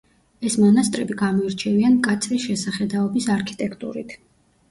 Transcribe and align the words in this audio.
ეს 0.49 0.53
მონასტრები 0.61 1.17
გამოირჩევიან 1.19 1.97
მკაცრი 1.99 2.39
შესახედაობის 2.45 3.27
არქიტექტურით. 3.35 4.17